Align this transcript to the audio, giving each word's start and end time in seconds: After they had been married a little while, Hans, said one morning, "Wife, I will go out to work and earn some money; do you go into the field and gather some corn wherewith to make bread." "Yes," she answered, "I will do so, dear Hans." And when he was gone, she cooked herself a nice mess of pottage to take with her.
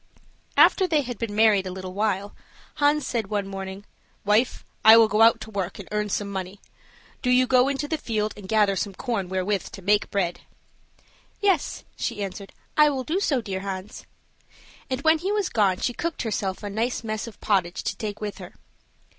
After 0.57 0.87
they 0.87 1.01
had 1.03 1.19
been 1.19 1.35
married 1.35 1.67
a 1.67 1.71
little 1.71 1.93
while, 1.93 2.33
Hans, 2.77 3.05
said 3.05 3.27
one 3.27 3.45
morning, 3.47 3.85
"Wife, 4.25 4.65
I 4.83 4.97
will 4.97 5.07
go 5.07 5.21
out 5.21 5.39
to 5.41 5.51
work 5.51 5.77
and 5.77 5.87
earn 5.91 6.09
some 6.09 6.31
money; 6.31 6.59
do 7.21 7.29
you 7.29 7.45
go 7.45 7.67
into 7.67 7.87
the 7.87 7.99
field 7.99 8.33
and 8.35 8.49
gather 8.49 8.75
some 8.75 8.95
corn 8.95 9.29
wherewith 9.29 9.65
to 9.65 9.81
make 9.83 10.09
bread." 10.09 10.39
"Yes," 11.39 11.83
she 11.95 12.23
answered, 12.23 12.51
"I 12.75 12.89
will 12.89 13.03
do 13.03 13.19
so, 13.19 13.41
dear 13.41 13.59
Hans." 13.59 14.07
And 14.89 15.01
when 15.03 15.19
he 15.19 15.31
was 15.31 15.49
gone, 15.49 15.77
she 15.77 15.93
cooked 15.93 16.23
herself 16.23 16.63
a 16.63 16.69
nice 16.71 17.03
mess 17.03 17.27
of 17.27 17.39
pottage 17.39 17.83
to 17.83 17.95
take 17.95 18.19
with 18.19 18.39
her. 18.39 18.55